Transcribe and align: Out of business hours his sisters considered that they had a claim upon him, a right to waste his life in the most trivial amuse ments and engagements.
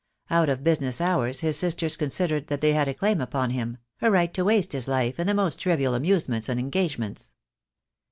Out 0.31 0.49
of 0.49 0.63
business 0.63 0.99
hours 0.99 1.41
his 1.41 1.59
sisters 1.59 1.95
considered 1.95 2.47
that 2.47 2.59
they 2.59 2.73
had 2.73 2.87
a 2.87 2.93
claim 2.95 3.21
upon 3.21 3.51
him, 3.51 3.77
a 4.01 4.09
right 4.09 4.33
to 4.33 4.43
waste 4.45 4.71
his 4.73 4.87
life 4.87 5.19
in 5.19 5.27
the 5.27 5.35
most 5.35 5.59
trivial 5.59 5.93
amuse 5.93 6.27
ments 6.27 6.49
and 6.49 6.59
engagements. 6.59 7.33